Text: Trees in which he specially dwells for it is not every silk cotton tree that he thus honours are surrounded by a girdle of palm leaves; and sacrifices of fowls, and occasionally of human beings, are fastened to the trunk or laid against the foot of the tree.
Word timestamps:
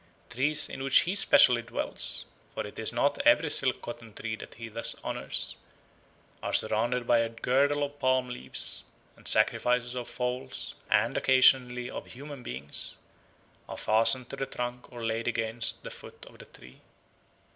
Trees 0.31 0.67
in 0.67 0.81
which 0.83 1.01
he 1.01 1.13
specially 1.13 1.61
dwells 1.61 2.25
for 2.55 2.65
it 2.65 2.79
is 2.79 2.91
not 2.91 3.19
every 3.21 3.51
silk 3.51 3.83
cotton 3.83 4.15
tree 4.15 4.35
that 4.35 4.55
he 4.55 4.67
thus 4.67 4.95
honours 5.03 5.55
are 6.41 6.55
surrounded 6.55 7.05
by 7.05 7.19
a 7.19 7.29
girdle 7.29 7.83
of 7.83 7.99
palm 7.99 8.27
leaves; 8.29 8.83
and 9.15 9.27
sacrifices 9.27 9.93
of 9.93 10.09
fowls, 10.09 10.73
and 10.89 11.15
occasionally 11.17 11.87
of 11.87 12.07
human 12.07 12.41
beings, 12.41 12.97
are 13.69 13.77
fastened 13.77 14.27
to 14.31 14.35
the 14.35 14.47
trunk 14.47 14.91
or 14.91 15.05
laid 15.05 15.27
against 15.27 15.83
the 15.83 15.91
foot 15.91 16.25
of 16.25 16.39
the 16.39 16.45
tree. 16.45 16.81